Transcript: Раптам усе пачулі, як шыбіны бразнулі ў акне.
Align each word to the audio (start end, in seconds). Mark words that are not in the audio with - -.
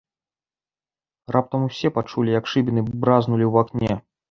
Раптам 1.35 1.61
усе 1.69 1.87
пачулі, 1.99 2.35
як 2.39 2.51
шыбіны 2.55 2.87
бразнулі 3.01 3.45
ў 3.53 3.65
акне. 3.65 4.03